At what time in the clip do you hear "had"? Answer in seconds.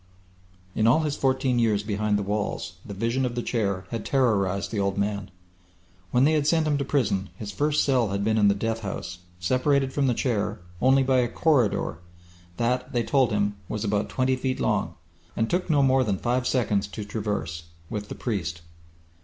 3.91-4.03, 6.31-6.47, 8.09-8.23